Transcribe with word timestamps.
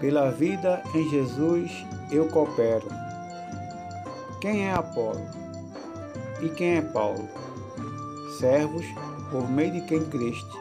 Pela 0.00 0.30
vida 0.30 0.82
em 0.94 1.08
Jesus 1.08 1.86
eu 2.10 2.26
coopero. 2.28 2.86
Quem 4.40 4.66
é 4.66 4.72
Apolo? 4.74 5.22
E 6.42 6.50
quem 6.50 6.76
é 6.76 6.82
Paulo? 6.82 7.26
Servos 8.38 8.84
por 9.30 9.50
meio 9.50 9.72
de 9.72 9.80
quem 9.82 10.04
creste. 10.04 10.58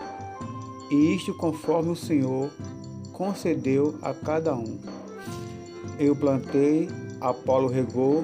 E 0.90 1.16
isto 1.16 1.34
conforme 1.34 1.92
o 1.92 1.96
Senhor 1.96 2.50
concedeu 3.12 3.96
a 4.02 4.14
cada 4.14 4.56
um. 4.56 4.80
Eu 6.00 6.16
plantei, 6.16 6.90
Apolo 7.20 7.68
regou, 7.68 8.24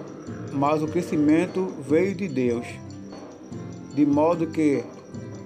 mas 0.54 0.82
o 0.82 0.88
crescimento 0.88 1.74
veio 1.88 2.16
de 2.16 2.30
Deus. 2.30 2.66
De 3.94 4.06
modo 4.06 4.48
que 4.48 4.84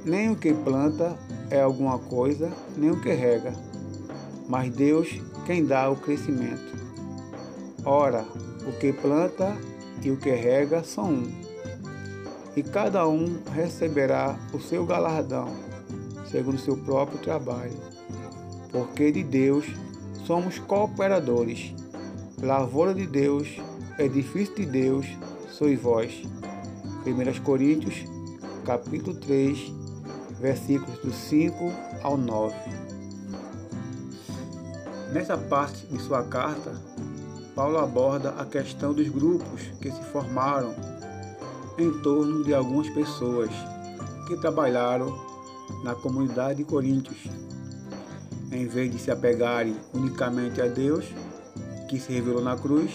nem 0.05 0.29
o 0.29 0.35
que 0.35 0.53
planta 0.53 1.17
é 1.49 1.61
alguma 1.61 1.97
coisa, 1.97 2.51
nem 2.77 2.91
o 2.91 3.01
que 3.01 3.11
rega, 3.11 3.53
mas 4.47 4.73
Deus 4.73 5.09
quem 5.45 5.65
dá 5.65 5.89
o 5.89 5.95
crescimento. 5.95 6.75
Ora, 7.83 8.25
o 8.67 8.71
que 8.79 8.91
planta 8.91 9.55
e 10.03 10.11
o 10.11 10.17
que 10.17 10.31
rega 10.31 10.83
são 10.83 11.05
um, 11.05 11.45
e 12.55 12.63
cada 12.63 13.07
um 13.07 13.39
receberá 13.53 14.37
o 14.53 14.59
seu 14.59 14.85
galardão, 14.85 15.49
segundo 16.31 16.55
o 16.55 16.59
seu 16.59 16.77
próprio 16.77 17.19
trabalho. 17.19 17.77
Porque 18.71 19.11
de 19.11 19.23
Deus 19.23 19.65
somos 20.25 20.57
cooperadores, 20.59 21.73
lavoura 22.41 22.93
de 22.93 23.05
Deus, 23.05 23.47
edifício 23.99 24.55
de 24.55 24.65
Deus, 24.65 25.05
sois 25.49 25.79
vós. 25.79 26.23
1 27.05 27.43
Coríntios, 27.43 28.03
capítulo 28.65 29.15
3, 29.17 29.71
versículos 30.39 30.99
do 30.99 31.13
5 31.13 31.71
ao 32.01 32.17
9. 32.17 32.55
Nessa 35.15 35.37
parte 35.37 35.87
de 35.87 35.97
sua 35.97 36.23
carta, 36.23 36.73
Paulo 37.55 37.77
aborda 37.77 38.31
a 38.31 38.43
questão 38.45 38.93
dos 38.93 39.07
grupos 39.07 39.61
que 39.79 39.89
se 39.89 40.03
formaram 40.11 40.75
em 41.77 41.89
torno 42.01 42.43
de 42.43 42.53
algumas 42.53 42.89
pessoas 42.89 43.49
que 44.27 44.35
trabalharam 44.35 45.17
na 45.85 45.95
comunidade 45.95 46.57
de 46.57 46.63
Coríntios. 46.65 47.17
Em 48.51 48.67
vez 48.67 48.91
de 48.91 48.99
se 48.99 49.09
apegarem 49.09 49.77
unicamente 49.93 50.61
a 50.61 50.67
Deus, 50.67 51.05
que 51.87 51.97
se 51.97 52.11
revelou 52.11 52.43
na 52.43 52.57
cruz, 52.57 52.91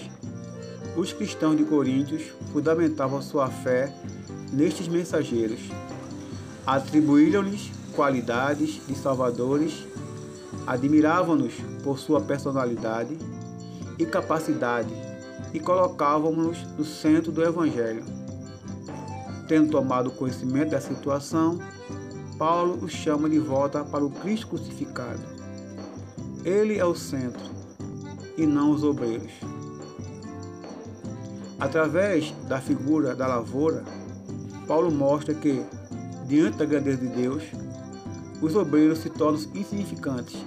os 0.95 1.15
cristãos 1.15 1.57
de 1.57 1.65
Coríntios 1.65 2.25
fundamentavam 2.53 3.23
sua 3.23 3.49
fé 3.49 3.91
nestes 4.53 4.89
mensageiros, 4.89 5.61
atribuíram-lhes 6.67 7.71
qualidades 7.97 8.79
de 8.87 8.95
salvadores 8.95 9.89
Admiravam-nos 10.67 11.55
por 11.83 11.99
sua 11.99 12.21
personalidade 12.21 13.19
e 13.99 14.07
capacidade 14.07 14.93
e 15.53 15.61
colocávamos-nos 15.61 16.63
no 16.79 16.85
centro 16.85 17.33
do 17.33 17.43
Evangelho. 17.43 18.05
Tendo 19.49 19.71
tomado 19.71 20.11
conhecimento 20.11 20.71
da 20.71 20.81
situação, 20.81 21.59
Paulo 22.39 22.79
os 22.83 22.93
chama 22.93 23.29
de 23.29 23.39
volta 23.39 23.85
para 23.85 24.05
o 24.05 24.11
Cristo 24.11 24.49
crucificado. 24.49 25.21
Ele 26.45 26.79
é 26.79 26.85
o 26.85 26.95
centro 26.95 27.51
e 28.37 28.47
não 28.47 28.71
os 28.71 28.83
obreiros. 28.83 29.33
Através 31.59 32.33
da 32.49 32.59
figura 32.61 33.15
da 33.15 33.27
lavoura, 33.27 33.85
Paulo 34.67 34.91
mostra 34.91 35.35
que, 35.35 35.63
diante 36.27 36.57
da 36.57 36.65
grandeza 36.65 36.99
de 36.99 37.09
Deus, 37.09 37.43
os 38.41 38.57
obreiros 38.57 38.99
se 38.99 39.11
tornam 39.11 39.41
insignificantes. 39.55 40.45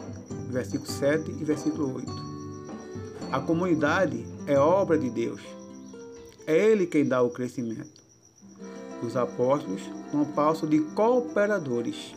Versículo 0.50 0.90
7 0.90 1.32
e 1.32 1.44
versículo 1.44 1.96
8. 1.96 2.12
A 3.32 3.40
comunidade 3.40 4.26
é 4.46 4.58
obra 4.58 4.98
de 4.98 5.10
Deus. 5.10 5.42
É 6.46 6.56
Ele 6.56 6.86
quem 6.86 7.08
dá 7.08 7.22
o 7.22 7.30
crescimento. 7.30 8.04
Os 9.02 9.16
apóstolos 9.18 9.82
não 10.14 10.26
passam 10.26 10.68
de 10.68 10.80
cooperadores. 10.80 12.16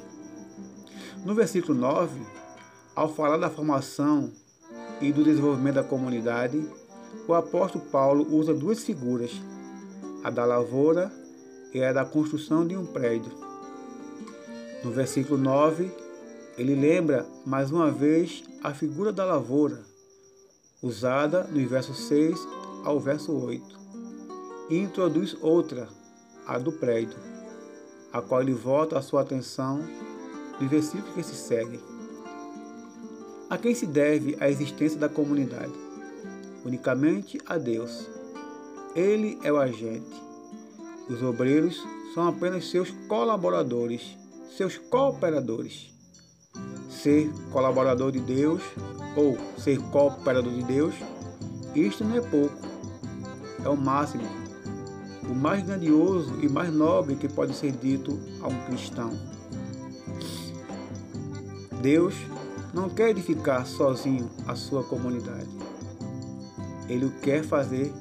No 1.25 1.35
versículo 1.35 1.79
9, 1.79 2.21
ao 2.95 3.13
falar 3.13 3.37
da 3.37 3.51
formação 3.51 4.31
e 5.01 5.13
do 5.13 5.25
desenvolvimento 5.25 5.75
da 5.75 5.85
comunidade, 5.85 6.67
o 7.27 7.35
apóstolo 7.35 7.85
Paulo 7.87 8.27
usa 8.31 8.55
duas 8.55 8.85
figuras, 8.85 9.33
a 10.23 10.31
da 10.31 10.45
lavoura 10.45 11.11
e 11.75 11.83
a 11.83 11.93
da 11.93 12.05
construção 12.05 12.67
de 12.67 12.77
um 12.77 12.87
prédio. 12.87 13.46
No 14.85 14.91
versículo 14.93 15.39
9, 15.39 15.91
ele 16.59 16.75
lembra 16.75 17.27
mais 17.45 17.71
uma 17.71 17.91
vez 17.91 18.45
a 18.63 18.73
figura 18.73 19.13
da 19.13 19.25
lavoura, 19.25 19.83
usada 20.83 21.45
no 21.45 21.67
verso 21.69 21.95
6 21.95 22.39
ao 22.85 23.01
verso 23.01 23.33
8, 23.33 23.79
e 24.71 24.79
introduz 24.79 25.37
outra, 25.41 25.89
a 26.47 26.59
do 26.59 26.73
prédio, 26.73 27.19
a 28.13 28.23
qual 28.23 28.41
ele 28.41 28.55
volta 28.55 28.99
a 28.99 29.03
sua 29.03 29.23
atenção 29.23 29.81
no 30.61 30.69
versículo 30.69 31.13
que 31.15 31.23
se 31.23 31.35
segue. 31.35 31.81
A 33.51 33.59
quem 33.59 33.75
se 33.75 33.87
deve 33.87 34.37
a 34.41 34.49
existência 34.49 34.99
da 34.99 35.09
comunidade? 35.09 35.73
Unicamente 36.65 37.39
a 37.47 37.59
Deus. 37.59 38.09
Ele 38.95 39.39
é 39.43 39.53
o 39.53 39.59
agente. 39.59 40.21
Os 41.09 41.23
obreiros 41.23 41.81
são 42.15 42.27
apenas 42.27 42.69
seus 42.71 42.91
colaboradores 43.07 44.17
seus 44.51 44.79
cooperadores. 44.79 45.95
Ser 46.89 47.31
colaborador 47.53 48.11
de 48.11 48.21
Deus 48.21 48.63
ou 49.17 49.37
ser 49.59 49.79
cooperador 49.91 50.53
de 50.53 50.63
Deus, 50.63 50.95
isto 51.75 52.05
não 52.05 52.17
é 52.17 52.21
pouco, 52.21 52.57
é 53.65 53.69
o 53.69 53.77
máximo, 53.77 54.25
o 55.29 55.35
mais 55.35 55.63
grandioso 55.63 56.41
e 56.43 56.49
mais 56.49 56.73
nobre 56.73 57.17
que 57.17 57.29
pode 57.29 57.55
ser 57.55 57.73
dito 57.73 58.19
a 58.43 58.49
um 58.49 58.65
cristão. 58.67 59.11
Deus 61.83 62.15
não 62.73 62.89
quer 62.89 63.11
edificar 63.11 63.67
sozinho 63.67 64.31
a 64.47 64.55
sua 64.55 64.83
comunidade. 64.83 65.49
Ele 66.89 67.07
o 67.07 67.11
quer 67.21 67.43
fazer 67.43 67.93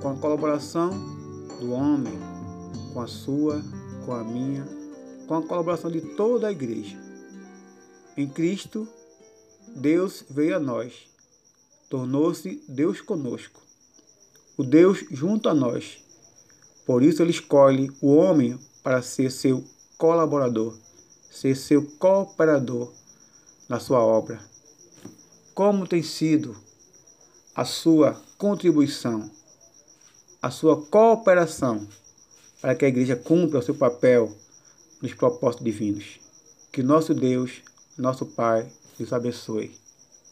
com 0.00 0.10
a 0.10 0.16
colaboração 0.16 0.90
do 1.60 1.72
homem, 1.72 2.18
com 2.92 3.00
a 3.00 3.06
sua, 3.06 3.62
com 4.04 4.12
a 4.12 4.24
minha 4.24 4.81
com 5.32 5.38
a 5.38 5.42
colaboração 5.42 5.90
de 5.90 6.02
toda 6.02 6.48
a 6.48 6.52
igreja. 6.52 6.94
Em 8.18 8.28
Cristo, 8.28 8.86
Deus 9.74 10.22
veio 10.28 10.54
a 10.54 10.60
nós, 10.60 11.08
tornou-se 11.88 12.62
Deus 12.68 13.00
conosco, 13.00 13.58
o 14.58 14.62
Deus 14.62 15.02
junto 15.10 15.48
a 15.48 15.54
nós. 15.54 16.04
Por 16.84 17.02
isso 17.02 17.22
ele 17.22 17.30
escolhe 17.30 17.90
o 18.02 18.14
homem 18.14 18.58
para 18.82 19.00
ser 19.00 19.30
seu 19.30 19.64
colaborador, 19.96 20.76
ser 21.30 21.56
seu 21.56 21.82
cooperador 21.98 22.92
na 23.70 23.80
sua 23.80 24.00
obra. 24.00 24.38
Como 25.54 25.88
tem 25.88 26.02
sido 26.02 26.54
a 27.54 27.64
sua 27.64 28.20
contribuição, 28.36 29.30
a 30.42 30.50
sua 30.50 30.84
cooperação 30.84 31.88
para 32.60 32.74
que 32.74 32.84
a 32.84 32.88
igreja 32.88 33.16
cumpra 33.16 33.60
o 33.60 33.62
seu 33.62 33.74
papel 33.74 34.36
nos 35.02 35.12
propósitos 35.12 35.64
divinos. 35.64 36.20
Que 36.70 36.82
nosso 36.82 37.12
Deus, 37.12 37.60
nosso 37.98 38.24
Pai, 38.24 38.66
nos 38.98 39.12
abençoe. 39.12 39.76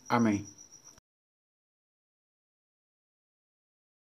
Amém. 0.09 0.60